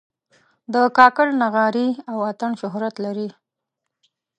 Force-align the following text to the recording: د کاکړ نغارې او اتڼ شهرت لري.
د 0.73 0.75
کاکړ 0.97 1.27
نغارې 1.41 1.87
او 2.11 2.17
اتڼ 2.29 2.51
شهرت 2.61 2.95
لري. 3.05 3.29